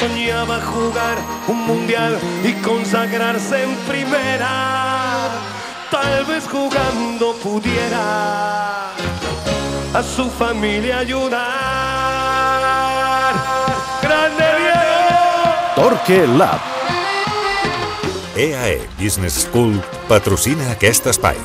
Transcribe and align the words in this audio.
soñaba 0.00 0.60
jugar 0.62 1.18
un 1.46 1.66
mundial 1.66 2.18
y 2.42 2.52
consagrarse 2.62 3.64
en 3.64 3.74
primera. 3.86 5.28
Tal 5.90 6.24
vez 6.24 6.48
jugando 6.48 7.34
pudiera 7.34 8.92
a 9.92 10.02
su 10.02 10.30
familia 10.30 11.00
ayudar. 11.00 11.40
¡Grande 14.00 14.44
Diego! 14.58 15.54
Torque 15.76 16.26
Lab. 16.38 16.60
EAE 18.36 18.88
Business 18.98 19.46
School 19.46 19.82
patrocina 20.08 20.70
aquest 20.70 21.06
espai. 21.06 21.36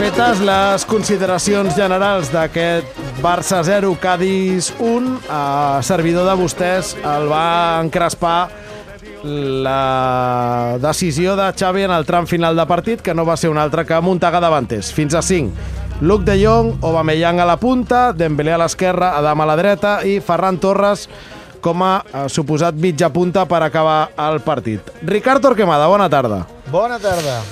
Fetes 0.00 0.40
les 0.40 0.84
consideracions 0.88 1.76
generals 1.76 2.32
d'aquest 2.32 2.99
Barça 3.20 3.62
0, 3.62 3.98
Cádiz 4.00 4.72
1, 4.78 5.20
a 5.28 5.80
servidor 5.82 6.24
de 6.24 6.34
vostès 6.40 6.94
el 7.04 7.26
va 7.28 7.80
encrespar 7.82 8.48
la 9.22 10.78
decisió 10.80 11.36
de 11.36 11.50
Xavi 11.52 11.84
en 11.84 11.92
el 11.92 12.06
tram 12.08 12.24
final 12.26 12.56
de 12.56 12.64
partit, 12.64 13.02
que 13.04 13.12
no 13.12 13.26
va 13.28 13.36
ser 13.36 13.50
un 13.52 13.60
altre 13.60 13.84
que 13.84 14.00
muntaga 14.00 14.40
davantes, 14.40 14.94
fins 14.96 15.12
a 15.14 15.20
5. 15.20 15.52
Luc 16.00 16.24
de 16.24 16.38
Jong, 16.40 16.78
Aubameyang 16.80 17.44
a 17.44 17.44
la 17.44 17.58
punta, 17.60 18.14
Dembélé 18.16 18.56
a 18.56 18.62
l'esquerra, 18.64 19.12
Adam 19.18 19.44
a 19.44 19.50
la 19.52 19.60
dreta 19.60 19.98
i 20.08 20.16
Ferran 20.24 20.56
Torres 20.56 21.08
com 21.60 21.84
a 21.84 21.94
eh, 22.00 22.26
suposat 22.32 22.72
mitja 22.80 23.12
punta 23.12 23.44
per 23.44 23.60
acabar 23.68 24.14
el 24.16 24.40
partit. 24.40 24.94
Ricard 25.04 25.44
Torquemada, 25.44 25.92
bona 25.92 26.08
tarda. 26.08 26.46
Bona 26.72 26.96
tarda. 26.98 27.42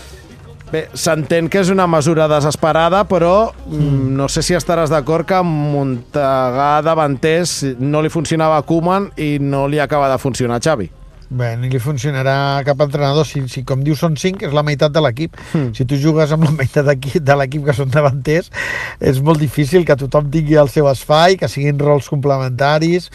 Bé, 0.68 0.84
s'entén 0.92 1.48
que 1.48 1.62
és 1.62 1.70
una 1.72 1.86
mesura 1.88 2.26
desesperada, 2.28 3.00
però 3.08 3.54
mm. 3.64 4.12
no 4.18 4.26
sé 4.28 4.42
si 4.44 4.56
estaràs 4.58 4.92
d'acord 4.92 5.24
que 5.28 5.40
muntagar 5.40 6.82
davanters 6.84 7.62
no 7.80 8.04
li 8.04 8.12
funcionava 8.12 8.60
a 8.60 8.66
Koeman 8.68 9.08
i 9.16 9.38
no 9.40 9.64
li 9.68 9.80
acaba 9.80 10.10
de 10.12 10.20
funcionar 10.20 10.60
a 10.60 10.64
Xavi. 10.68 10.90
Bé, 11.28 11.50
ni 11.60 11.68
li 11.68 11.76
funcionarà 11.76 12.34
a 12.56 12.62
cap 12.64 12.80
entrenador. 12.80 13.26
Si, 13.28 13.42
si 13.52 13.60
com 13.68 13.82
diu 13.84 13.96
són 14.00 14.14
5, 14.16 14.46
és 14.48 14.54
la 14.56 14.62
meitat 14.64 14.94
de 14.94 15.02
l'equip. 15.04 15.34
Mm. 15.52 15.74
Si 15.76 15.84
tu 15.88 15.98
jugues 16.00 16.30
amb 16.32 16.46
la 16.46 16.54
meitat 16.56 16.88
de 16.88 17.36
l'equip 17.36 17.66
que 17.66 17.74
són 17.76 17.92
davanters, 17.92 18.48
és 18.96 19.20
molt 19.24 19.42
difícil 19.42 19.84
que 19.84 19.96
tothom 20.00 20.30
tingui 20.32 20.56
el 20.56 20.72
seu 20.72 20.88
espai, 20.88 21.36
que 21.36 21.50
siguin 21.52 21.76
rols 21.82 22.08
complementaris, 22.08 23.10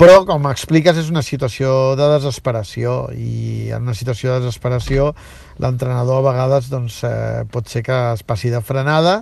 però, 0.00 0.22
com 0.24 0.48
expliques, 0.48 0.96
és 0.96 1.12
una 1.12 1.24
situació 1.26 1.74
de 1.98 2.08
desesperació 2.14 3.02
i 3.12 3.68
en 3.76 3.84
una 3.84 3.96
situació 3.98 4.32
de 4.32 4.46
desesperació 4.46 5.12
l'entrenador 5.60 6.22
a 6.22 6.26
vegades 6.30 6.72
doncs, 6.72 7.02
eh, 7.04 7.44
pot 7.52 7.68
ser 7.68 7.84
que 7.84 8.00
es 8.14 8.24
passi 8.24 8.48
de 8.48 8.62
frenada 8.64 9.20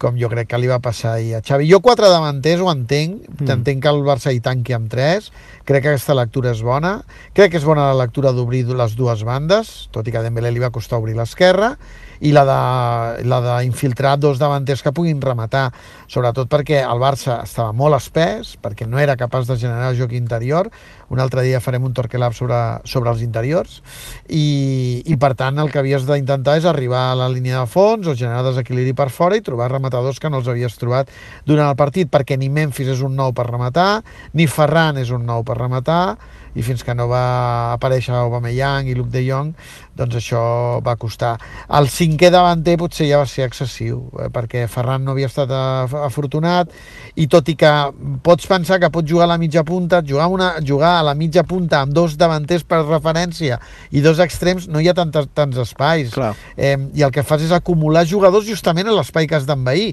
com 0.00 0.16
jo 0.18 0.30
crec 0.32 0.48
que 0.50 0.58
li 0.60 0.70
va 0.70 0.80
passar 0.82 1.14
ahir 1.18 1.36
a 1.36 1.42
Xavi. 1.44 1.68
Jo 1.70 1.82
quatre 1.84 2.08
davanters 2.10 2.62
ho 2.64 2.70
entenc, 2.72 3.26
mm. 3.36 3.50
entenc 3.52 3.84
que 3.84 3.92
el 3.92 4.02
Barça 4.06 4.32
hi 4.32 4.40
tanqui 4.44 4.76
amb 4.76 4.88
tres, 4.92 5.30
crec 5.68 5.84
que 5.84 5.92
aquesta 5.92 6.16
lectura 6.16 6.54
és 6.54 6.62
bona, 6.64 6.96
crec 7.36 7.52
que 7.52 7.60
és 7.60 7.66
bona 7.68 7.90
la 7.90 7.98
lectura 8.02 8.32
d'obrir 8.36 8.64
les 8.72 8.96
dues 8.98 9.24
bandes, 9.28 9.74
tot 9.94 10.08
i 10.08 10.14
que 10.14 10.20
a 10.20 10.24
Dembélé 10.24 10.54
li 10.54 10.62
va 10.62 10.72
costar 10.74 10.98
obrir 11.02 11.18
l'esquerra, 11.18 11.74
i 12.20 12.32
la 12.36 12.44
de, 12.44 13.28
la 13.28 13.40
d'infiltrar 13.44 14.16
dos 14.20 14.38
davanters 14.40 14.82
que 14.84 14.92
puguin 14.92 15.20
rematar, 15.24 15.70
sobretot 16.10 16.50
perquè 16.52 16.82
el 16.84 17.00
Barça 17.00 17.40
estava 17.44 17.72
molt 17.76 17.96
espès, 17.96 18.56
perquè 18.60 18.86
no 18.86 19.00
era 19.00 19.16
capaç 19.16 19.48
de 19.48 19.56
generar 19.60 19.94
joc 19.96 20.12
interior, 20.16 20.68
un 21.10 21.20
altre 21.20 21.42
dia 21.46 21.62
farem 21.64 21.88
un 21.88 21.94
torquelab 21.96 22.36
sobre, 22.36 22.58
sobre 22.84 23.10
els 23.10 23.22
interiors, 23.24 23.80
i, 24.28 25.02
i 25.06 25.16
per 25.20 25.32
tant 25.38 25.58
el 25.58 25.72
que 25.72 25.80
havies 25.80 26.06
d'intentar 26.08 26.58
és 26.60 26.68
arribar 26.68 27.08
a 27.10 27.16
la 27.24 27.30
línia 27.32 27.62
de 27.62 27.70
fons 27.70 28.06
o 28.06 28.14
generar 28.14 28.44
desequilibri 28.46 28.94
per 28.96 29.08
fora 29.10 29.38
i 29.38 29.44
trobar 29.44 29.70
rematadors 29.72 30.20
que 30.20 30.30
no 30.30 30.42
els 30.42 30.50
havies 30.50 30.76
trobat 30.80 31.10
durant 31.48 31.68
el 31.68 31.78
partit, 31.78 32.10
perquè 32.12 32.38
ni 32.38 32.52
Memphis 32.52 32.92
és 32.96 33.02
un 33.06 33.16
nou 33.16 33.32
per 33.36 33.48
rematar, 33.48 34.02
ni 34.36 34.46
Ferran 34.50 35.00
és 35.00 35.10
un 35.14 35.24
nou 35.26 35.42
per 35.46 35.58
rematar, 35.58 36.04
i 36.54 36.64
fins 36.66 36.82
que 36.86 36.94
no 36.94 37.06
va 37.10 37.74
aparèixer 37.76 38.14
Aubameyang 38.16 38.88
i 38.90 38.96
Luke 38.98 39.12
de 39.14 39.24
Jong 39.26 39.54
doncs 40.00 40.16
això 40.20 40.42
va 40.84 40.96
costar. 41.00 41.34
El 41.76 41.88
cinquè 41.92 42.30
davanter 42.32 42.76
potser 42.80 43.08
ja 43.10 43.20
va 43.20 43.28
ser 43.28 43.46
excessiu, 43.48 44.06
eh, 44.18 44.28
perquè 44.32 44.66
Ferran 44.70 45.04
no 45.04 45.12
havia 45.12 45.28
estat 45.28 45.50
afortunat 45.50 46.72
i 47.20 47.26
tot 47.30 47.48
i 47.52 47.56
que 47.58 47.70
pots 48.24 48.48
pensar 48.48 48.80
que 48.80 48.90
pot 48.92 49.06
jugar 49.06 49.26
a 49.28 49.32
la 49.34 49.38
mitja 49.40 49.64
punta, 49.66 50.02
jugar, 50.06 50.30
una, 50.32 50.52
jugar 50.66 50.94
a 50.98 51.06
la 51.10 51.14
mitja 51.14 51.44
punta 51.44 51.82
amb 51.82 51.94
dos 51.96 52.16
davanters 52.20 52.64
per 52.64 52.82
referència 52.86 53.60
i 53.90 54.00
dos 54.04 54.22
extrems, 54.22 54.68
no 54.68 54.80
hi 54.80 54.88
ha 54.88 54.96
tants, 54.96 55.28
tants 55.34 55.60
espais. 55.60 56.14
Clar. 56.14 56.32
Eh, 56.56 56.76
I 56.94 57.04
el 57.06 57.12
que 57.12 57.26
fas 57.26 57.44
és 57.44 57.52
acumular 57.52 58.06
jugadors 58.08 58.48
justament 58.48 58.88
a 58.88 58.96
l'espai 58.96 59.28
que 59.28 59.36
has 59.36 59.48
d'envair. 59.48 59.92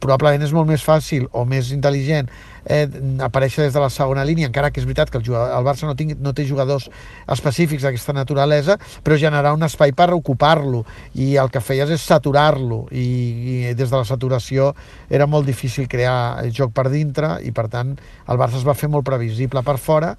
Probablement 0.00 0.42
és 0.44 0.52
molt 0.54 0.68
més 0.68 0.82
fàcil 0.84 1.26
o 1.32 1.44
més 1.48 1.70
intel·ligent 1.74 2.30
eh, 2.64 2.86
aparèixer 3.24 3.64
des 3.66 3.74
de 3.74 3.82
la 3.82 3.90
segona 3.92 4.24
línia, 4.24 4.48
encara 4.48 4.70
que 4.72 4.80
és 4.80 4.86
veritat 4.88 5.10
que 5.12 5.18
el, 5.20 5.24
jugador, 5.26 5.52
el 5.56 5.66
Barça 5.66 5.88
no, 5.88 5.94
tingui, 5.98 6.16
no 6.20 6.32
té 6.36 6.46
jugadors 6.48 6.88
específics 7.30 7.84
d'aquesta 7.84 8.14
naturalesa, 8.16 8.78
però 9.04 9.18
generar 9.20 9.54
un 9.56 9.66
espai 9.66 9.92
per 9.96 10.10
ocupar-lo, 10.16 10.84
i 11.14 11.34
el 11.40 11.52
que 11.52 11.62
feies 11.64 11.92
és 11.94 12.08
saturar-lo, 12.08 12.84
i, 12.92 13.04
i 13.04 13.74
des 13.74 13.90
de 13.90 13.96
la 13.96 14.06
saturació 14.08 14.72
era 15.10 15.28
molt 15.30 15.46
difícil 15.48 15.88
crear 15.90 16.40
el 16.44 16.52
joc 16.54 16.74
per 16.74 16.88
dintre, 16.92 17.36
i 17.44 17.52
per 17.52 17.68
tant 17.72 17.94
el 17.94 18.40
Barça 18.40 18.60
es 18.60 18.66
va 18.66 18.76
fer 18.78 18.90
molt 18.92 19.06
previsible 19.06 19.62
per 19.66 19.78
fora, 19.78 20.14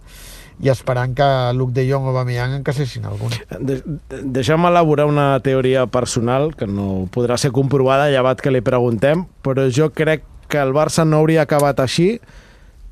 i 0.63 0.69
esperant 0.71 1.15
que 1.15 1.25
Luc 1.57 1.73
de 1.75 1.83
Jong 1.89 2.07
o 2.07 2.13
Aubameyang 2.13 2.55
encaixessin 2.59 3.05
algun. 3.09 3.33
De, 3.59 3.81
deixa'm 4.37 4.67
elaborar 4.69 5.07
una 5.09 5.27
teoria 5.43 5.85
personal 5.91 6.53
que 6.55 6.67
no 6.67 7.07
podrà 7.11 7.37
ser 7.41 7.51
comprovada 7.55 8.07
llevat 8.13 8.41
que 8.41 8.53
li 8.53 8.63
preguntem, 8.63 9.25
però 9.43 9.67
jo 9.67 9.91
crec 9.91 10.23
que 10.47 10.61
el 10.61 10.71
Barça 10.75 11.03
no 11.05 11.19
hauria 11.19 11.43
acabat 11.43 11.81
així 11.83 12.15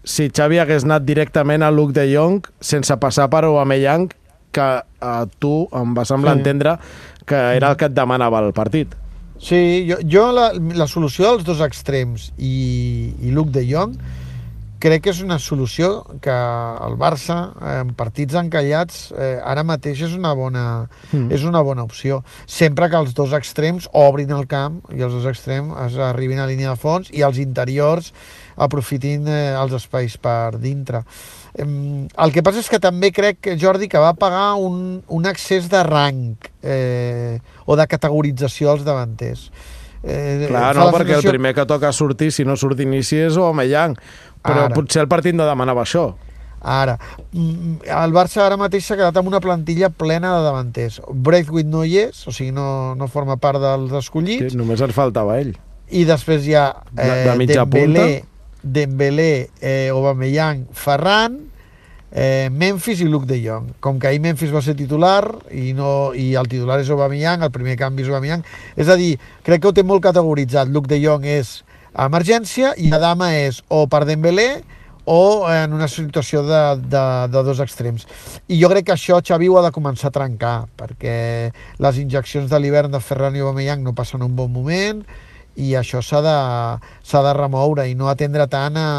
si 0.03 0.27
Xavi 0.35 0.59
hagués 0.59 0.83
anat 0.83 1.05
directament 1.07 1.63
a 1.63 1.71
Luke 1.71 1.95
de 1.95 2.09
Jong 2.11 2.43
sense 2.59 2.95
passar 2.99 3.29
per 3.31 3.45
Aubameyang 3.47 4.09
que 4.53 4.67
a 4.83 5.15
tu 5.39 5.53
em 5.73 5.95
va 5.95 6.03
semblar 6.05 6.35
sí. 6.35 6.43
entendre 6.43 6.75
que 7.25 7.39
era 7.55 7.71
el 7.71 7.79
que 7.79 7.87
et 7.87 7.95
demanava 7.95 8.43
el 8.43 8.51
partit. 8.53 8.91
Sí, 9.43 9.87
jo, 9.89 9.97
jo 10.07 10.27
la, 10.35 10.51
la 10.75 10.87
solució 10.87 11.31
dels 11.31 11.47
dos 11.47 11.63
extrems 11.63 12.29
i, 12.37 13.13
i 13.23 13.31
Luke 13.31 13.51
de 13.55 13.63
Jong 13.67 13.95
crec 14.83 15.05
que 15.05 15.11
és 15.13 15.21
una 15.23 15.37
solució 15.39 15.89
que 16.23 16.33
el 16.33 16.97
Barça, 16.99 17.37
en 17.79 17.93
partits 17.95 18.35
encallats, 18.39 19.05
eh, 19.15 19.37
ara 19.39 19.63
mateix 19.63 20.01
és 20.09 20.15
una, 20.17 20.33
bona, 20.35 20.65
mm. 21.11 21.29
és 21.31 21.45
una 21.47 21.61
bona 21.63 21.85
opció. 21.87 22.19
Sempre 22.45 22.89
que 22.91 22.99
els 22.99 23.13
dos 23.15 23.35
extrems 23.37 23.87
obrin 23.95 24.33
el 24.35 24.47
camp 24.51 24.81
i 24.91 25.05
els 25.05 25.15
dos 25.15 25.27
extrems 25.29 25.95
arribin 26.09 26.43
a 26.43 26.49
línia 26.49 26.73
de 26.73 26.81
fons 26.81 27.11
i 27.13 27.23
els 27.23 27.39
interiors 27.39 28.11
aprofitin 28.59 29.29
eh, 29.31 29.53
els 29.55 29.75
espais 29.79 30.17
per 30.21 30.57
dintre. 30.59 31.03
Eh, 31.55 31.67
el 31.67 32.35
que 32.35 32.43
passa 32.43 32.59
és 32.59 32.71
que 32.71 32.81
també 32.83 33.13
crec, 33.15 33.53
Jordi, 33.61 33.87
que 33.87 34.01
va 34.03 34.11
pagar 34.19 34.53
un, 34.59 34.99
un 35.07 35.31
excés 35.31 35.71
de 35.71 35.85
rang 35.87 36.35
eh, 36.59 37.39
o 37.65 37.79
de 37.79 37.87
categorització 37.87 38.73
als 38.73 38.83
davanters. 38.83 39.47
Eh, 40.03 40.45
Clar, 40.49 40.75
no, 40.75 40.89
perquè 40.91 41.15
sensació... 41.15 41.29
el 41.29 41.37
primer 41.37 41.53
que 41.55 41.65
toca 41.65 41.93
sortir, 41.95 42.31
si 42.35 42.43
no 42.45 42.57
surt 42.59 42.77
d'inici, 42.79 43.21
és 43.29 43.39
Aubameyang. 43.39 43.95
Però 44.43 44.67
ara. 44.67 44.75
potser 44.75 45.03
el 45.05 45.09
partit 45.11 45.35
no 45.35 45.47
demanava 45.47 45.85
això. 45.85 46.11
Ara, 46.63 46.95
mm, 47.31 47.83
el 47.91 48.13
Barça 48.15 48.45
ara 48.45 48.55
mateix 48.59 48.85
s'ha 48.87 48.95
quedat 48.95 49.17
amb 49.19 49.27
una 49.27 49.41
plantilla 49.43 49.89
plena 49.91 50.31
de 50.37 50.43
davanters. 50.45 51.01
Braithwaite 51.11 51.71
no 51.71 51.83
hi 51.83 51.97
és, 52.05 52.21
o 52.27 52.31
sigui, 52.35 52.53
no, 52.55 52.95
no 52.95 53.09
forma 53.11 53.35
part 53.35 53.59
dels 53.63 53.91
escollits. 53.99 54.53
Sí, 54.53 54.59
només 54.59 54.83
ens 54.83 54.95
faltava 54.95 55.39
ell. 55.41 55.55
I 55.91 56.05
després 56.07 56.47
hi 56.47 56.55
ha 56.55 56.69
eh, 56.95 57.07
de, 57.27 57.35
de 57.43 57.57
Dembélé, 57.57 58.07
Dembélé 58.63 59.31
eh, 59.59 59.89
Aubameyang, 59.91 60.63
Ferran, 60.71 61.35
eh, 62.13 62.49
Memphis 62.51 63.01
i 63.01 63.09
Luke 63.09 63.25
de 63.25 63.41
Jong. 63.43 63.73
Com 63.81 63.99
que 63.99 64.07
ahir 64.07 64.21
Memphis 64.21 64.53
va 64.53 64.61
ser 64.61 64.77
titular 64.77 65.25
i, 65.51 65.73
no, 65.73 66.13
i 66.13 66.33
el 66.39 66.47
titular 66.47 66.79
és 66.79 66.91
Aubameyang, 66.93 67.43
el 67.43 67.51
primer 67.51 67.75
canvi 67.81 68.05
és 68.05 68.11
Aubameyang, 68.11 68.45
és 68.77 68.87
a 68.87 68.97
dir, 68.99 69.17
crec 69.43 69.63
que 69.63 69.71
ho 69.71 69.75
té 69.75 69.83
molt 69.83 70.05
categoritzat. 70.05 70.69
Luke 70.69 70.91
de 70.91 71.01
Jong 71.01 71.25
és 71.25 71.57
emergència 71.93 72.73
i 72.77 72.93
la 72.93 73.01
dama 73.01 73.33
és 73.35 73.59
o 73.69 73.83
per 73.89 74.05
Dembélé 74.09 74.63
o 75.05 75.49
en 75.51 75.73
una 75.75 75.89
situació 75.91 76.45
de, 76.47 76.61
de, 76.79 77.03
de 77.33 77.43
dos 77.43 77.59
extrems. 77.59 78.07
I 78.47 78.61
jo 78.61 78.69
crec 78.71 78.87
que 78.87 78.95
això 78.95 79.19
Xavi 79.19 79.49
ho 79.51 79.57
ha 79.59 79.65
de 79.65 79.73
començar 79.75 80.13
a 80.13 80.15
trencar, 80.15 80.55
perquè 80.79 81.51
les 81.83 81.99
injeccions 81.99 82.47
de 82.49 82.61
l'hivern 82.61 82.93
de 82.93 83.01
Ferran 83.03 83.35
i 83.35 83.43
Aubameyang 83.43 83.83
no 83.83 83.97
passen 83.97 84.23
un 84.23 84.37
bon 84.37 84.53
moment 84.53 85.03
i 85.55 85.75
això 85.77 86.01
s'ha 86.01 86.21
de, 86.25 86.37
de 87.27 87.33
remoure 87.37 87.87
i 87.89 87.95
no 87.95 88.09
atendre 88.09 88.47
tant 88.49 88.77
a, 88.79 88.89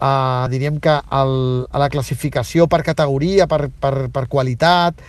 a 0.00 0.14
diríem 0.52 0.80
que 0.80 0.94
el, 0.94 1.34
a 1.70 1.82
la 1.82 1.90
classificació 1.92 2.66
per 2.68 2.82
categoria, 2.86 3.46
per, 3.46 3.68
per, 3.80 4.08
per 4.12 4.26
qualitat, 4.32 5.00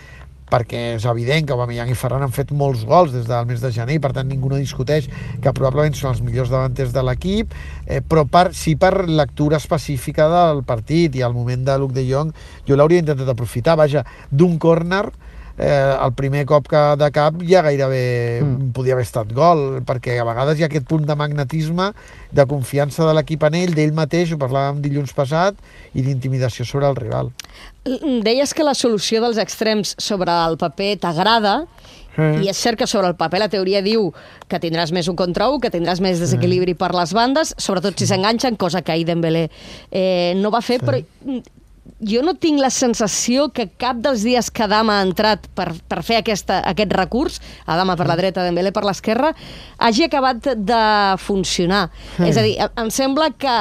perquè 0.46 0.82
és 0.94 1.04
evident 1.10 1.46
que 1.46 1.54
Aubameyang 1.54 1.90
i 1.90 1.96
Ferran 1.98 2.22
han 2.22 2.34
fet 2.34 2.52
molts 2.54 2.84
gols 2.86 3.10
des 3.14 3.26
del 3.26 3.48
mes 3.48 3.62
de 3.62 3.72
gener 3.74 3.96
i 3.96 4.02
per 4.02 4.12
tant 4.14 4.28
ningú 4.30 4.50
no 4.52 4.60
discuteix 4.60 5.08
que 5.42 5.52
probablement 5.52 5.96
són 5.98 6.12
els 6.12 6.22
millors 6.22 6.52
davanters 6.52 6.92
de 6.94 7.02
l'equip 7.02 7.54
eh, 7.86 7.98
però 7.98 8.22
per, 8.30 8.52
sí 8.54 8.76
per 8.78 9.08
lectura 9.08 9.58
específica 9.58 10.28
del 10.30 10.62
partit 10.66 11.18
i 11.18 11.24
al 11.26 11.34
moment 11.34 11.66
de 11.66 11.78
Luke 11.82 11.96
de 11.98 12.06
Jong 12.06 12.30
jo 12.68 12.78
l'hauria 12.78 13.02
intentat 13.02 13.32
aprofitar, 13.34 13.74
vaja, 13.78 14.04
d'un 14.30 14.54
córner 14.62 15.08
eh, 15.08 15.25
el 15.64 16.12
primer 16.16 16.44
cop 16.44 16.66
que 16.68 16.82
de 17.00 17.08
cap 17.14 17.38
ja 17.48 17.62
gairebé 17.64 18.42
mm. 18.42 18.70
podia 18.76 18.96
haver 18.96 19.06
estat 19.06 19.32
gol, 19.32 19.80
perquè 19.88 20.18
a 20.20 20.26
vegades 20.28 20.58
hi 20.58 20.66
ha 20.66 20.70
aquest 20.70 20.88
punt 20.88 21.06
de 21.08 21.16
magnetisme, 21.16 21.90
de 22.36 22.46
confiança 22.50 23.06
de 23.08 23.16
l'equip 23.16 23.46
en 23.48 23.56
ell, 23.62 23.74
d'ell 23.76 23.96
mateix, 23.96 24.34
ho 24.34 24.40
parlàvem 24.40 24.82
dilluns 24.84 25.16
passat, 25.16 25.56
i 25.96 26.04
d'intimidació 26.04 26.68
sobre 26.68 26.90
el 26.90 26.98
rival. 27.00 27.32
Deies 27.86 28.52
que 28.52 28.66
la 28.66 28.74
solució 28.76 29.22
dels 29.24 29.40
extrems 29.40 29.94
sobre 30.02 30.34
el 30.46 30.58
paper 30.60 30.96
t'agrada, 31.06 31.62
Mm. 32.16 32.40
I 32.40 32.48
és 32.48 32.56
cert 32.56 32.78
que 32.80 32.86
sobre 32.88 33.10
el 33.10 33.16
paper 33.16 33.42
la 33.42 33.50
teoria 33.52 33.82
diu 33.84 34.08
que 34.48 34.60
tindràs 34.62 34.92
més 34.96 35.08
un 35.12 35.18
contra 35.18 35.50
un, 35.52 35.60
que 35.60 35.70
tindràs 35.72 36.00
més 36.00 36.22
desequilibri 36.22 36.72
mm. 36.72 36.80
per 36.80 36.94
les 36.96 37.12
bandes, 37.16 37.52
sobretot 37.60 37.98
si 38.00 38.08
s'enganxen, 38.08 38.56
cosa 38.56 38.80
que 38.82 38.94
ahir 38.94 39.04
Dembélé 39.08 39.46
eh, 39.90 40.32
no 40.40 40.52
va 40.54 40.62
fer, 40.64 40.80
sí. 40.80 40.86
però 40.88 41.02
jo 42.00 42.22
no 42.26 42.34
tinc 42.38 42.60
la 42.60 42.70
sensació 42.74 43.48
que 43.54 43.68
cap 43.80 44.00
dels 44.04 44.24
dies 44.26 44.50
que 44.50 44.66
Adama 44.66 44.98
ha 44.98 45.06
entrat 45.06 45.46
per, 45.56 45.70
per 45.88 46.02
fer 46.06 46.20
aquesta, 46.20 46.60
aquest 46.68 46.92
recurs, 46.96 47.40
Adama 47.64 47.96
per 47.96 48.06
la 48.06 48.14
mm. 48.14 48.20
dreta, 48.22 48.44
Dembélé 48.46 48.72
per 48.74 48.84
l'esquerra, 48.86 49.32
hagi 49.78 50.06
acabat 50.06 50.52
de 50.56 50.82
funcionar. 51.22 51.88
Mm. 52.18 52.28
És 52.30 52.36
a 52.36 52.46
dir, 52.46 52.56
em 52.66 52.92
sembla 52.92 53.30
que 53.36 53.56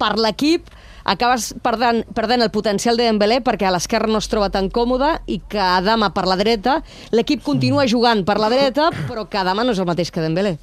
per 0.00 0.14
l'equip 0.18 0.70
acabes 1.10 1.52
perdent, 1.64 2.02
perdent 2.14 2.44
el 2.44 2.50
potencial 2.54 2.98
de 2.98 3.06
Dembélé 3.08 3.40
perquè 3.44 3.68
a 3.68 3.74
l'esquerra 3.74 4.10
no 4.10 4.20
es 4.20 4.28
troba 4.30 4.50
tan 4.52 4.68
còmode 4.70 5.16
i 5.30 5.40
que 5.50 5.60
Adama 5.60 6.12
per 6.14 6.26
la 6.28 6.38
dreta, 6.40 6.80
l'equip 7.14 7.44
continua 7.46 7.88
jugant 7.90 8.24
per 8.26 8.38
la 8.42 8.50
dreta, 8.52 8.90
però 9.08 9.26
que 9.30 9.40
Adama 9.40 9.64
no 9.64 9.74
és 9.74 9.80
el 9.80 9.88
mateix 9.88 10.12
que 10.12 10.24
Dembélé. 10.24 10.58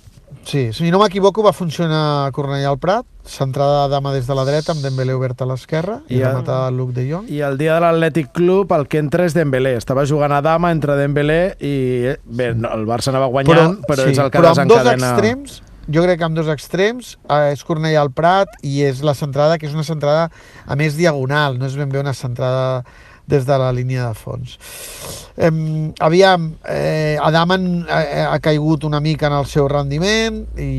Sí, 0.48 0.72
si 0.72 0.92
no 0.92 1.00
m'equivoco 1.00 1.44
va 1.44 1.52
funcionar 1.56 2.02
a 2.26 2.32
Cornellà 2.36 2.70
al 2.72 2.80
Prat, 2.80 3.06
centrada 3.28 3.88
Dama 3.92 4.14
des 4.16 4.28
de 4.28 4.36
la 4.36 4.44
dreta 4.48 4.74
amb 4.74 4.84
Dembélé 4.84 5.16
obert 5.16 5.42
a 5.44 5.48
l'esquerra 5.48 5.98
i, 6.08 6.18
I 6.20 6.24
rematada 6.24 6.70
el 6.72 6.78
Luc 6.80 6.94
de 6.96 7.04
Jong. 7.10 7.30
I 7.32 7.42
el 7.48 7.58
dia 7.60 7.76
de 7.76 7.84
l'Atlètic 7.84 8.32
Club 8.36 8.72
el 8.76 8.88
que 8.92 9.02
entra 9.04 9.28
és 9.28 9.36
Dembélé. 9.36 9.76
Estava 9.80 10.06
jugant 10.08 10.36
a 10.36 10.42
Dama 10.44 10.72
entre 10.76 10.96
Dembélé 11.00 11.42
i... 11.60 11.74
Bé, 12.24 12.54
no, 12.56 12.72
el 12.76 12.88
Barça 12.88 13.12
anava 13.12 13.28
guanyant, 13.32 13.80
però, 13.84 13.92
però 13.92 14.08
sí, 14.08 14.16
és 14.16 14.22
el 14.24 14.32
que 14.32 14.40
però 14.40 14.54
desencadena... 14.56 14.84
Però 14.84 14.94
amb 14.94 15.02
dos 15.02 15.10
extrems, 15.12 15.58
jo 15.88 16.04
crec 16.04 16.20
que 16.20 16.28
amb 16.28 16.40
dos 16.40 16.52
extrems 16.52 17.14
eh, 17.24 17.42
és 17.56 17.64
Cornellà 17.68 18.04
al 18.04 18.12
Prat 18.16 18.56
i 18.68 18.82
és 18.88 19.04
la 19.08 19.16
centrada, 19.16 19.60
que 19.60 19.68
és 19.68 19.76
una 19.76 19.88
centrada 19.88 20.28
a 20.68 20.80
més 20.80 21.00
diagonal, 21.00 21.60
no 21.60 21.68
és 21.68 21.76
ben 21.80 21.92
bé 21.92 22.04
una 22.04 22.16
centrada 22.16 22.84
des 23.28 23.46
de 23.46 23.58
la 23.60 23.72
línia 23.76 24.08
de 24.08 24.18
fons. 24.18 24.58
Eh, 25.38 25.52
aviam, 26.00 26.54
eh, 26.68 27.18
Adaman 27.22 27.86
ha, 27.90 28.02
eh, 28.04 28.26
ha 28.26 28.40
caigut 28.40 28.88
una 28.88 29.02
mica 29.04 29.28
en 29.28 29.38
el 29.38 29.46
seu 29.46 29.68
rendiment 29.68 30.46
i, 30.56 30.72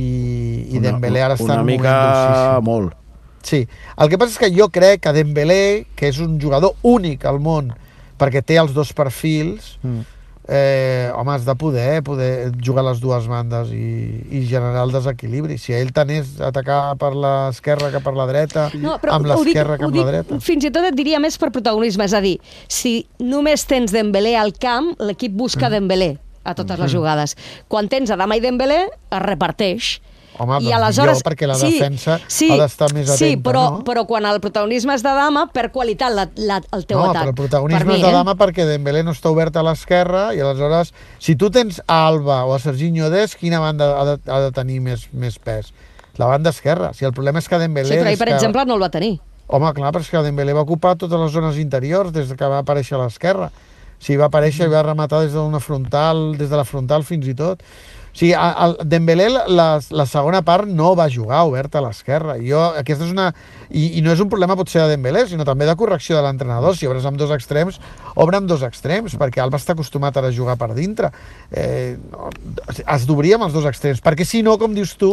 i 0.73 0.79
una, 0.81 0.89
Dembélé 0.89 1.23
ara 1.23 1.37
està 1.37 1.45
una 1.45 1.61
en 1.61 1.67
un 1.67 1.73
mica 1.75 2.61
molt. 2.65 2.97
Sí, 3.45 3.63
el 3.97 4.11
que 4.11 4.19
passa 4.19 4.35
és 4.35 4.41
que 4.43 4.53
jo 4.57 4.69
crec 4.73 5.05
que 5.05 5.15
Dembélé, 5.15 5.87
que 5.95 6.09
és 6.11 6.19
un 6.25 6.41
jugador 6.41 6.75
únic 6.83 7.29
al 7.29 7.39
món, 7.41 7.71
perquè 8.19 8.43
té 8.43 8.59
els 8.59 8.75
dos 8.75 8.93
perfils, 8.97 9.77
mm 9.85 10.18
eh, 10.49 11.13
home, 11.15 11.33
has 11.33 11.45
de 11.45 11.55
poder, 11.55 12.03
poder 12.03 12.53
jugar 12.65 12.85
les 12.87 13.01
dues 13.01 13.29
bandes 13.29 13.71
i, 13.77 14.25
i 14.33 14.43
generar 14.49 14.87
el 14.87 14.95
desequilibri. 14.97 15.59
Si 15.61 15.77
ell 15.77 15.93
tenés 15.95 16.39
atacar 16.41 16.97
per 17.01 17.13
l'esquerra 17.13 17.93
que 17.93 18.01
per 18.05 18.15
la 18.17 18.27
dreta, 18.31 18.69
no, 18.81 18.97
amb 18.97 19.29
l'esquerra 19.29 19.77
que 19.79 19.87
amb 19.87 20.01
la 20.01 20.07
dreta. 20.09 20.41
Fins 20.45 20.65
i 20.65 20.73
tot 20.75 20.89
et 20.89 20.97
diria 20.97 21.21
més 21.23 21.37
per 21.39 21.53
protagonisme, 21.55 22.09
és 22.09 22.17
a 22.17 22.23
dir, 22.25 22.39
si 22.67 23.03
només 23.21 23.69
tens 23.69 23.93
Dembélé 23.93 24.35
al 24.41 24.55
camp, 24.57 24.95
l'equip 25.05 25.37
busca 25.37 25.69
mm. 25.69 25.77
Dembélé 25.77 26.11
a 26.45 26.55
totes 26.57 26.79
mm. 26.79 26.83
les 26.83 26.95
jugades. 26.97 27.37
Quan 27.69 27.91
tens 27.93 28.11
Adama 28.15 28.39
i 28.39 28.45
Dembélé, 28.45 28.87
es 28.89 29.25
reparteix. 29.25 29.99
Home, 30.39 30.61
I 30.63 30.69
doncs 30.69 30.77
aleshores, 30.77 31.19
millor, 31.19 31.27
perquè 31.27 31.49
la 31.51 31.57
sí, 31.59 31.73
defensa 31.75 32.19
sí, 32.31 32.49
ha 32.55 32.59
d'estar 32.61 32.89
més 32.95 33.09
atenta, 33.11 33.19
sí, 33.19 33.39
però, 33.43 33.63
no? 33.75 33.81
però 33.87 34.05
quan 34.07 34.27
el 34.31 34.39
protagonisme 34.43 34.95
és 34.95 35.03
de 35.03 35.15
dama, 35.17 35.49
per 35.51 35.67
qualitat 35.75 36.15
la, 36.15 36.29
la, 36.39 36.61
el 36.77 36.87
teu 36.87 37.01
no, 37.01 37.09
atac. 37.11 37.27
No, 37.27 37.33
però 37.33 37.33
el 37.33 37.39
protagonisme 37.41 37.83
per 37.83 37.97
és 37.97 37.99
mi, 37.99 38.05
de 38.05 38.13
eh? 38.13 38.17
dama 38.21 38.37
perquè 38.39 38.69
Dembélé 38.69 39.03
no 39.03 39.17
està 39.17 39.33
obert 39.35 39.59
a 39.59 39.65
l'esquerra 39.67 40.29
i 40.37 40.43
aleshores, 40.45 40.95
si 41.19 41.35
tu 41.41 41.51
tens 41.55 41.83
a 41.87 42.01
Alba 42.07 42.45
o 42.47 42.55
a 42.55 42.61
Serginho 42.63 43.11
Des, 43.11 43.35
quina 43.41 43.59
banda 43.65 43.91
ha 43.99 44.05
de, 44.13 44.19
ha 44.31 44.41
de 44.47 44.53
tenir 44.55 44.79
més, 44.85 45.09
més 45.11 45.41
pes? 45.43 45.73
La 46.19 46.27
banda 46.31 46.51
esquerra. 46.55 46.93
Si 46.95 47.07
el 47.07 47.15
problema 47.15 47.43
és 47.43 47.51
que 47.51 47.59
Dembélé... 47.59 47.95
Sí, 47.95 47.99
però 47.99 48.13
ahir, 48.13 48.21
per 48.23 48.31
que... 48.31 48.39
exemple, 48.39 48.65
no 48.67 48.79
el 48.79 48.83
va 48.83 48.91
tenir. 48.95 49.17
Home, 49.49 49.71
clar, 49.75 49.91
però 49.95 50.05
és 50.05 50.11
que 50.13 50.23
Dembélé 50.23 50.55
va 50.55 50.63
ocupar 50.67 50.97
totes 51.01 51.19
les 51.19 51.35
zones 51.35 51.59
interiors 51.59 52.15
des 52.15 52.31
que 52.37 52.51
va 52.51 52.63
aparèixer 52.63 52.99
a 52.99 53.05
l'esquerra. 53.05 53.49
Si 53.99 54.15
va 54.19 54.29
aparèixer 54.29 54.69
i 54.69 54.73
va 54.73 54.83
rematar 54.87 55.23
des 55.25 55.33
d'una 55.35 55.59
frontal, 55.63 56.37
des 56.39 56.51
de 56.51 56.59
la 56.59 56.67
frontal 56.69 57.07
fins 57.07 57.27
i 57.27 57.35
tot. 57.39 57.63
Sigui, 58.19 58.33
el 58.35 58.73
Dembélé 58.91 59.29
la, 59.31 59.67
la 59.79 60.05
segona 60.11 60.41
part 60.43 60.67
no 60.67 60.91
va 60.99 61.05
jugar 61.13 61.45
obert 61.47 61.77
a 61.79 61.83
l'esquerra. 61.85 62.35
Jo, 62.43 62.65
aquesta 62.81 63.07
és 63.07 63.13
una... 63.15 63.29
I, 63.69 64.01
I 64.01 64.03
no 64.03 64.11
és 64.11 64.19
un 64.25 64.31
problema 64.33 64.57
potser 64.59 64.81
de 64.83 64.97
Dembélé, 64.97 65.23
sinó 65.31 65.47
també 65.47 65.69
de 65.69 65.77
correcció 65.79 66.17
de 66.17 66.25
l'entrenador. 66.27 66.75
Si 66.75 66.89
obres 66.91 67.07
amb 67.07 67.21
dos 67.21 67.31
extrems, 67.37 67.79
obre 68.19 68.41
amb 68.41 68.51
dos 68.51 68.65
extrems, 68.67 69.15
perquè 69.21 69.45
Alba 69.45 69.61
està 69.63 69.77
acostumat 69.77 70.19
a 70.19 70.33
jugar 70.35 70.59
per 70.59 70.73
dintre. 70.75 71.13
Eh, 71.53 71.95
has 72.87 73.07
d'obrir 73.07 73.37
amb 73.37 73.47
els 73.47 73.55
dos 73.55 73.71
extrems, 73.71 74.03
perquè 74.03 74.27
si 74.27 74.43
no, 74.43 74.57
com 74.59 74.75
dius 74.75 74.97
tu, 74.99 75.13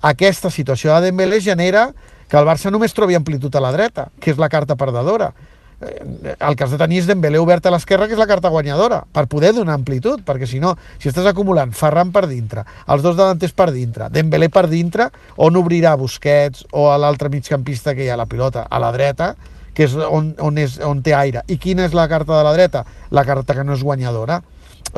aquesta 0.00 0.48
situació 0.48 0.94
de 0.94 1.10
Dembélé 1.10 1.42
genera 1.44 1.90
que 2.28 2.40
el 2.40 2.48
Barça 2.48 2.72
només 2.72 2.96
trobi 2.96 3.18
amplitud 3.18 3.52
a 3.52 3.64
la 3.66 3.76
dreta, 3.76 4.08
que 4.22 4.32
és 4.32 4.40
la 4.40 4.48
carta 4.48 4.76
perdedora 4.78 5.34
el 5.80 6.56
que 6.56 6.64
has 6.64 6.72
de 6.74 6.78
tenir 6.80 6.98
és 7.02 7.06
Dembélé 7.06 7.38
obert 7.38 7.66
a 7.66 7.70
l'esquerra, 7.70 8.08
que 8.08 8.16
és 8.16 8.20
la 8.20 8.26
carta 8.26 8.50
guanyadora, 8.50 9.04
per 9.14 9.28
poder 9.30 9.52
donar 9.54 9.76
amplitud, 9.78 10.24
perquè 10.26 10.48
si 10.50 10.58
no, 10.62 10.74
si 10.98 11.10
estàs 11.10 11.28
acumulant 11.30 11.70
Ferran 11.76 12.10
per 12.14 12.26
dintre, 12.26 12.64
els 12.90 13.04
dos 13.04 13.16
davanters 13.18 13.54
per 13.54 13.70
dintre, 13.74 14.08
Dembélé 14.10 14.50
per 14.50 14.66
dintre, 14.68 15.10
on 15.36 15.58
obrirà 15.60 15.94
Busquets 16.00 16.66
o 16.72 16.88
a 16.90 16.98
l'altre 16.98 17.30
migcampista 17.30 17.94
que 17.94 18.04
hi 18.06 18.10
ha 18.10 18.18
la 18.18 18.26
pilota, 18.26 18.66
a 18.68 18.82
la 18.82 18.90
dreta, 18.94 19.34
que 19.74 19.86
és 19.86 19.94
on, 19.94 20.32
on, 20.42 20.58
és, 20.58 20.80
on 20.82 20.98
té 21.06 21.14
aire. 21.14 21.44
I 21.46 21.60
quina 21.62 21.84
és 21.86 21.94
la 21.94 22.08
carta 22.10 22.34
de 22.34 22.42
la 22.42 22.54
dreta? 22.56 22.82
La 23.14 23.22
carta 23.22 23.54
que 23.54 23.62
no 23.62 23.76
és 23.78 23.84
guanyadora. 23.86 24.40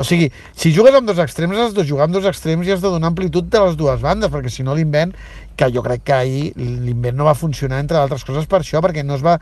O 0.01 0.03
sigui, 0.03 0.31
si 0.57 0.71
jugues 0.73 0.95
amb 0.97 1.05
dos 1.05 1.19
extrems, 1.21 1.59
has 1.61 1.75
de 1.77 1.83
jugar 1.85 2.07
amb 2.07 2.15
dos 2.15 2.25
extrems 2.25 2.65
i 2.65 2.71
has 2.73 2.81
de 2.81 2.89
donar 2.89 3.11
amplitud 3.11 3.45
de 3.53 3.59
les 3.61 3.75
dues 3.77 4.01
bandes, 4.01 4.31
perquè 4.33 4.49
si 4.49 4.65
no 4.65 4.73
l'invent 4.73 5.13
que 5.59 5.67
jo 5.69 5.83
crec 5.85 6.01
que 6.07 6.15
ahir 6.15 6.45
l'invent 6.57 7.19
no 7.19 7.27
va 7.27 7.35
funcionar, 7.37 7.83
entre 7.83 7.99
altres 7.99 8.25
coses, 8.25 8.47
per 8.49 8.63
això, 8.63 8.81
perquè 8.81 9.03
no 9.05 9.13
es 9.19 9.21
va, 9.21 9.35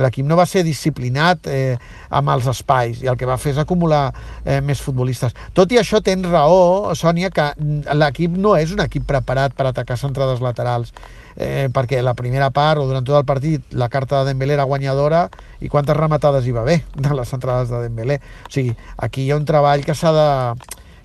l'equip 0.00 0.24
no 0.24 0.38
va 0.38 0.46
ser 0.48 0.62
disciplinat 0.64 1.50
eh, 1.52 1.76
amb 2.08 2.32
els 2.32 2.48
espais, 2.48 3.02
i 3.04 3.10
el 3.12 3.18
que 3.20 3.28
va 3.28 3.36
fer 3.36 3.52
és 3.52 3.60
acumular 3.60 4.06
eh, 4.46 4.62
més 4.64 4.80
futbolistes. 4.80 5.36
Tot 5.52 5.76
i 5.76 5.82
això, 5.82 6.00
tens 6.00 6.24
raó, 6.32 6.94
Sònia, 6.96 7.28
que 7.28 7.50
l'equip 7.92 8.40
no 8.40 8.56
és 8.56 8.72
un 8.72 8.80
equip 8.86 9.04
preparat 9.04 9.52
per 9.52 9.68
atacar 9.68 10.00
centrades 10.00 10.40
laterals, 10.40 10.94
eh, 11.36 11.68
perquè 11.72 12.00
la 12.02 12.14
primera 12.14 12.50
part 12.50 12.80
o 12.80 12.86
durant 12.88 13.04
tot 13.04 13.18
el 13.18 13.26
partit 13.28 13.76
la 13.76 13.88
carta 13.92 14.20
de 14.20 14.32
Dembélé 14.32 14.56
era 14.56 14.64
guanyadora 14.68 15.26
i 15.60 15.70
quantes 15.72 15.96
rematades 15.96 16.46
hi 16.46 16.54
va 16.56 16.64
haver 16.64 16.80
de 16.94 17.14
les 17.14 17.28
centrades 17.28 17.70
de 17.70 17.82
Dembélé. 17.84 18.20
O 18.48 18.52
sigui, 18.52 18.76
aquí 18.96 19.26
hi 19.26 19.30
ha 19.30 19.40
un 19.40 19.46
treball 19.48 19.84
que 19.84 19.94
s'ha 19.94 20.12
de 20.16 20.28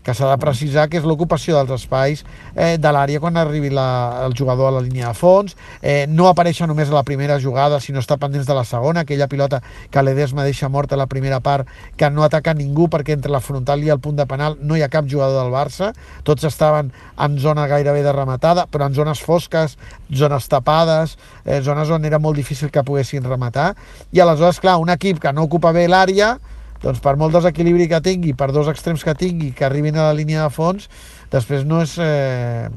que 0.03 0.13
s'ha 0.18 0.30
de 0.30 0.38
precisar 0.42 0.88
que 0.89 0.98
és 1.00 1.06
l'ocupació 1.06 1.57
dels 1.57 1.71
espais 1.75 2.24
eh, 2.56 2.77
de 2.81 2.92
l'àrea 2.94 3.21
quan 3.21 3.38
arribi 3.38 3.69
la, 3.69 4.24
el 4.25 4.36
jugador 4.38 4.71
a 4.71 4.75
la 4.77 4.81
línia 4.81 5.12
de 5.12 5.18
fons, 5.18 5.56
eh, 5.81 6.06
no 6.09 6.27
aparèixer 6.30 6.68
només 6.69 6.89
a 6.89 6.98
la 6.98 7.03
primera 7.07 7.38
jugada, 7.42 7.80
sinó 7.80 8.01
està 8.01 8.18
pendents 8.21 8.48
de 8.48 8.57
la 8.57 8.65
segona, 8.65 9.06
aquella 9.06 9.30
pilota 9.31 9.61
que 9.92 10.04
l'Edesma 10.04 10.45
deixa 10.47 10.69
morta 10.69 10.95
a 10.95 11.02
la 11.02 11.07
primera 11.11 11.40
part, 11.40 11.69
que 11.97 12.09
no 12.09 12.25
ataca 12.25 12.54
ningú 12.57 12.87
perquè 12.92 13.16
entre 13.18 13.31
la 13.31 13.44
frontal 13.44 13.83
i 13.83 13.92
el 13.94 14.02
punt 14.02 14.18
de 14.18 14.25
penal 14.30 14.57
no 14.61 14.78
hi 14.78 14.85
ha 14.85 14.92
cap 14.92 15.09
jugador 15.09 15.44
del 15.44 15.54
Barça, 15.54 15.92
tots 16.28 16.45
estaven 16.49 16.92
en 17.21 17.37
zona 17.40 17.68
gairebé 17.69 18.02
de 18.04 18.14
rematada, 18.16 18.66
però 18.71 18.90
en 18.90 18.97
zones 18.97 19.21
fosques, 19.21 19.78
zones 20.09 20.49
tapades, 20.49 21.18
eh, 21.45 21.61
zones 21.61 21.90
on 21.90 22.06
era 22.06 22.19
molt 22.19 22.37
difícil 22.37 22.71
que 22.71 22.83
poguessin 22.83 23.23
rematar, 23.28 23.75
i 24.11 24.19
aleshores, 24.19 24.59
clar, 24.59 24.80
un 24.81 24.90
equip 24.90 25.21
que 25.21 25.33
no 25.33 25.45
ocupa 25.45 25.71
bé 25.75 25.87
l'àrea, 25.87 26.37
doncs 26.81 27.02
per 27.04 27.16
molt 27.19 27.35
desequilibri 27.38 27.88
que 27.90 28.02
tingui, 28.04 28.35
per 28.38 28.52
dos 28.52 28.69
extrems 28.71 29.04
que 29.06 29.16
tingui, 29.18 29.52
que 29.57 29.66
arribin 29.68 29.97
a 29.97 30.09
la 30.09 30.18
línia 30.18 30.45
de 30.45 30.54
fons, 30.54 30.88
després 31.31 31.66
no 31.68 31.81
és, 31.85 31.97
eh, 32.02 32.69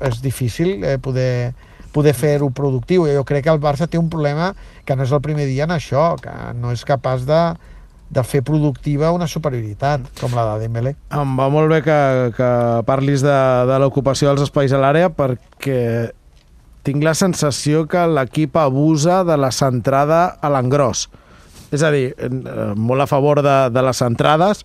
és 0.00 0.22
difícil 0.24 0.84
eh, 0.84 0.96
poder, 0.98 1.52
poder 1.92 2.14
fer-ho 2.16 2.50
productiu. 2.50 3.06
Jo 3.10 3.24
crec 3.28 3.44
que 3.46 3.52
el 3.52 3.60
Barça 3.60 3.88
té 3.88 4.00
un 4.00 4.08
problema 4.10 4.54
que 4.84 4.96
no 4.96 5.04
és 5.04 5.12
el 5.12 5.20
primer 5.24 5.46
dia 5.50 5.68
en 5.68 5.76
això, 5.76 6.14
que 6.22 6.32
no 6.56 6.72
és 6.72 6.86
capaç 6.88 7.26
de, 7.28 7.42
de 8.10 8.24
fer 8.26 8.42
productiva 8.42 9.12
una 9.14 9.28
superioritat 9.30 10.08
com 10.20 10.34
la 10.34 10.46
de 10.50 10.64
Dembélé. 10.64 10.96
Em 11.14 11.36
va 11.38 11.50
molt 11.52 11.70
bé 11.70 11.82
que, 11.86 12.00
que 12.36 12.50
parlis 12.88 13.22
de, 13.22 13.36
de 13.70 13.78
l'ocupació 13.82 14.32
dels 14.32 14.48
espais 14.48 14.74
a 14.74 14.80
l'àrea 14.82 15.12
perquè 15.14 16.10
tinc 16.86 17.04
la 17.04 17.14
sensació 17.14 17.84
que 17.90 18.02
l'equip 18.08 18.56
abusa 18.56 19.20
de 19.28 19.36
la 19.36 19.52
centrada 19.52 20.22
a 20.40 20.50
l'engròs. 20.50 21.08
És 21.70 21.82
a 21.86 21.90
dir, 21.94 22.10
eh, 22.16 22.30
molt 22.76 23.06
a 23.06 23.10
favor 23.10 23.42
de, 23.46 23.58
de 23.70 23.84
les 23.86 24.02
entrades, 24.06 24.64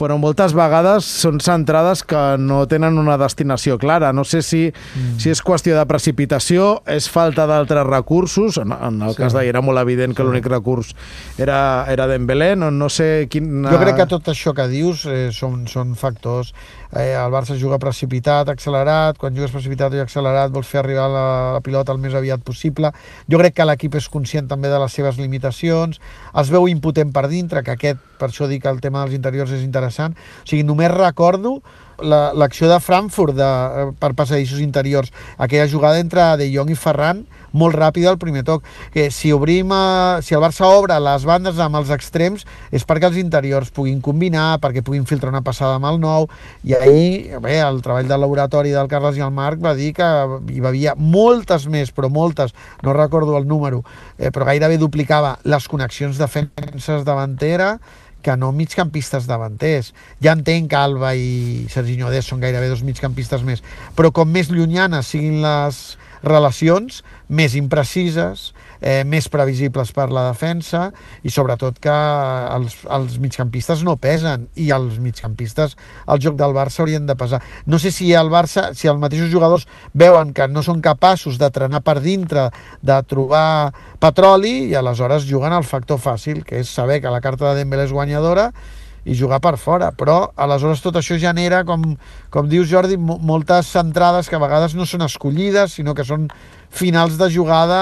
però 0.00 0.16
moltes 0.20 0.54
vegades 0.56 1.04
són 1.04 1.40
centrades 1.44 2.02
que 2.08 2.20
no 2.40 2.62
tenen 2.70 2.96
una 3.00 3.18
destinació 3.20 3.76
clara. 3.80 4.14
No 4.16 4.24
sé 4.24 4.40
si, 4.46 4.62
mm. 4.70 5.18
si 5.20 5.32
és 5.32 5.42
qüestió 5.44 5.76
de 5.76 5.84
precipitació, 5.88 6.70
és 6.88 7.08
falta 7.12 7.46
d'altres 7.50 7.86
recursos, 7.88 8.60
en, 8.62 8.72
en 8.72 9.00
el 9.04 9.14
sí. 9.14 9.20
cas 9.20 9.36
d'ahir 9.36 9.52
era 9.52 9.64
molt 9.64 9.82
evident 9.82 10.16
que 10.16 10.22
sí. 10.22 10.28
l'únic 10.28 10.48
recurs 10.48 10.94
era, 11.40 11.60
era 11.92 12.08
Dembélé, 12.10 12.54
no, 12.56 12.70
no 12.72 12.88
sé 12.92 13.26
quin... 13.32 13.66
Jo 13.68 13.80
crec 13.82 14.00
que 14.00 14.08
tot 14.14 14.32
això 14.32 14.54
que 14.56 14.68
dius 14.72 15.04
eh, 15.10 15.28
són, 15.36 15.66
són 15.70 15.92
factors 16.00 16.54
eh, 16.92 17.14
el 17.14 17.30
Barça 17.30 17.56
juga 17.58 17.78
precipitat, 17.78 18.48
accelerat, 18.48 19.18
quan 19.18 19.34
jugues 19.36 19.52
precipitat 19.54 19.94
i 19.94 20.02
accelerat 20.02 20.52
vols 20.54 20.70
fer 20.70 20.80
arribar 20.82 21.08
la, 21.10 21.26
la 21.56 21.60
pilota 21.64 21.94
el 21.94 22.00
més 22.02 22.14
aviat 22.14 22.42
possible. 22.46 22.92
Jo 23.30 23.40
crec 23.40 23.58
que 23.58 23.68
l'equip 23.68 23.98
és 24.00 24.08
conscient 24.10 24.48
també 24.50 24.72
de 24.72 24.80
les 24.82 24.96
seves 24.98 25.20
limitacions, 25.20 26.00
es 26.42 26.50
veu 26.50 26.68
impotent 26.70 27.12
per 27.14 27.28
dintre, 27.30 27.62
que 27.66 27.76
aquest, 27.76 28.02
per 28.18 28.30
això 28.30 28.48
dic 28.50 28.64
que 28.64 28.72
el 28.72 28.82
tema 28.82 29.04
dels 29.04 29.16
interiors 29.18 29.54
és 29.54 29.62
interessant. 29.66 30.16
O 30.44 30.48
sigui, 30.48 30.64
només 30.66 30.90
recordo 30.94 31.60
l'acció 32.00 32.66
la, 32.66 32.74
de 32.74 32.80
Frankfurt 32.80 33.36
de, 33.36 33.44
eh, 33.44 33.90
per 34.00 34.14
passadissos 34.16 34.60
interiors, 34.64 35.12
aquella 35.38 35.68
jugada 35.68 36.00
entre 36.00 36.24
De 36.40 36.48
Jong 36.52 36.72
i 36.72 36.78
Ferran, 36.78 37.26
molt 37.52 37.76
ràpida 37.78 38.10
al 38.10 38.18
primer 38.18 38.44
toc. 38.46 38.64
Que 38.94 39.08
si 39.14 39.32
obrim, 39.32 39.72
a, 39.72 40.20
si 40.24 40.36
el 40.36 40.42
Barça 40.44 40.68
obre 40.68 40.98
les 41.02 41.26
bandes 41.28 41.60
amb 41.62 41.80
els 41.80 41.92
extrems 41.94 42.46
és 42.74 42.86
perquè 42.86 43.10
els 43.10 43.20
interiors 43.20 43.72
puguin 43.74 44.00
combinar, 44.04 44.58
perquè 44.62 44.84
puguin 44.86 45.06
filtrar 45.08 45.32
una 45.32 45.44
passada 45.46 45.78
amb 45.78 45.88
el 45.90 46.00
nou, 46.02 46.28
i 46.64 46.76
ahir, 46.78 47.40
bé, 47.42 47.60
el 47.64 47.80
treball 47.84 48.08
del 48.10 48.22
laboratori 48.22 48.74
del 48.74 48.90
Carles 48.90 49.18
i 49.18 49.24
el 49.24 49.32
Marc 49.34 49.62
va 49.62 49.74
dir 49.78 49.92
que 49.96 50.10
hi 50.50 50.62
havia 50.64 50.94
moltes 50.96 51.66
més, 51.70 51.94
però 51.94 52.10
moltes, 52.12 52.54
no 52.82 52.94
recordo 52.96 53.36
el 53.38 53.48
número, 53.48 53.82
eh, 54.18 54.30
però 54.30 54.48
gairebé 54.48 54.78
duplicava 54.78 55.38
les 55.44 55.66
connexions 55.68 56.20
defenses 56.20 57.04
davantera, 57.06 57.76
que 58.22 58.36
no 58.36 58.52
migcampistes 58.52 59.26
davanters. 59.26 59.94
Ja 60.22 60.34
entenc 60.36 60.70
que 60.70 60.78
Alba 60.78 61.14
i 61.16 61.66
Serginho 61.72 62.10
Dés 62.12 62.28
són 62.28 62.42
gairebé 62.42 62.68
dos 62.68 62.84
migcampistes 62.86 63.44
més, 63.46 63.64
però 63.96 64.12
com 64.12 64.30
més 64.30 64.52
llunyanes 64.52 65.08
siguin 65.10 65.40
les 65.44 65.80
relacions, 66.22 67.02
més 67.28 67.54
imprecises, 67.56 68.50
eh, 68.80 69.04
més 69.04 69.28
previsibles 69.28 69.92
per 69.92 70.08
la 70.12 70.26
defensa 70.30 70.88
i 71.22 71.30
sobretot 71.32 71.78
que 71.82 71.94
els, 72.56 72.76
els 72.90 73.18
migcampistes 73.22 73.84
no 73.86 73.96
pesen 74.00 74.48
i 74.56 74.70
els 74.74 74.98
migcampistes 75.02 75.76
al 76.06 76.20
joc 76.22 76.36
del 76.40 76.56
Barça 76.56 76.82
haurien 76.82 77.06
de 77.06 77.16
pesar. 77.16 77.42
No 77.66 77.78
sé 77.78 77.92
si 77.94 78.12
el 78.16 78.32
Barça, 78.32 78.70
si 78.74 78.88
els 78.88 79.00
mateixos 79.00 79.30
jugadors 79.32 79.68
veuen 79.92 80.34
que 80.36 80.48
no 80.48 80.64
són 80.66 80.82
capaços 80.84 81.38
de 81.38 81.50
trenar 81.52 81.82
per 81.84 82.00
dintre, 82.00 82.48
de 82.82 83.00
trobar 83.08 83.72
petroli 84.00 84.70
i 84.70 84.76
aleshores 84.78 85.28
juguen 85.28 85.52
al 85.52 85.64
factor 85.64 86.00
fàcil, 86.00 86.44
que 86.44 86.60
és 86.64 86.68
saber 86.68 87.00
que 87.00 87.12
la 87.12 87.20
carta 87.24 87.50
de 87.50 87.60
Dembélé 87.60 87.88
és 87.88 87.96
guanyadora 87.96 88.50
i 89.04 89.16
jugar 89.16 89.40
per 89.40 89.56
fora, 89.58 89.90
però 89.96 90.30
aleshores 90.36 90.82
tot 90.84 90.98
això 91.00 91.16
genera, 91.20 91.62
com, 91.64 91.94
com 92.30 92.48
dius 92.48 92.68
Jordi, 92.70 92.98
moltes 93.00 93.72
centrades 93.72 94.28
que 94.28 94.36
a 94.36 94.42
vegades 94.42 94.76
no 94.76 94.86
són 94.86 95.06
escollides, 95.06 95.78
sinó 95.78 95.94
que 95.96 96.04
són 96.04 96.28
finals 96.70 97.16
de 97.20 97.30
jugada 97.32 97.80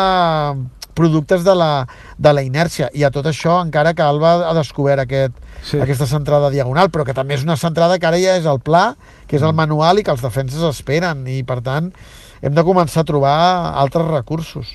productes 0.98 1.44
de 1.46 1.54
la, 1.54 1.86
de 2.18 2.32
la 2.34 2.42
inèrcia. 2.42 2.90
I 2.94 3.04
a 3.06 3.12
tot 3.14 3.28
això, 3.30 3.60
encara 3.62 3.94
que 3.94 4.02
Alba 4.02 4.34
ha 4.48 4.54
descobert 4.56 5.04
aquest, 5.04 5.36
sí. 5.62 5.78
aquesta 5.78 6.08
centrada 6.10 6.50
diagonal, 6.50 6.90
però 6.90 7.06
que 7.06 7.14
també 7.14 7.38
és 7.38 7.46
una 7.46 7.58
centrada 7.60 8.00
que 8.02 8.08
ara 8.08 8.18
ja 8.18 8.34
és 8.40 8.48
el 8.50 8.58
pla, 8.64 8.96
que 9.30 9.38
és 9.38 9.44
el 9.44 9.52
mm. 9.52 9.60
manual 9.62 10.00
i 10.00 10.06
que 10.06 10.14
els 10.14 10.24
defenses 10.24 10.64
esperen. 10.66 11.22
I, 11.30 11.44
per 11.46 11.60
tant, 11.66 11.92
hem 12.42 12.54
de 12.54 12.66
començar 12.66 13.04
a 13.04 13.10
trobar 13.12 13.38
altres 13.78 14.10
recursos. 14.10 14.74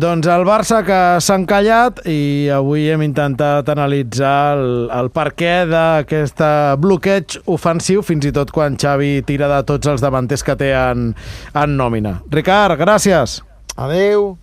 Doncs 0.00 0.24
el 0.32 0.46
Barça 0.48 0.78
que 0.86 0.98
s'ha 1.20 1.34
encallat 1.36 1.98
i 2.08 2.48
avui 2.54 2.86
hem 2.88 3.02
intentat 3.04 3.68
analitzar 3.68 4.54
el, 4.56 4.88
el 4.96 5.10
què 5.36 5.52
d'aquest 5.68 6.40
bloqueig 6.80 7.36
ofensiu, 7.44 8.00
fins 8.00 8.24
i 8.24 8.32
tot 8.32 8.48
quan 8.54 8.78
Xavi 8.80 9.20
tira 9.28 9.50
de 9.50 9.60
tots 9.68 9.90
els 9.92 10.00
davanters 10.00 10.46
que 10.46 10.56
té 10.56 10.72
en, 10.72 11.10
en 11.52 11.76
nòmina. 11.76 12.20
Ricard, 12.32 12.80
gràcies. 12.80 13.42
Adeu. 13.76 14.38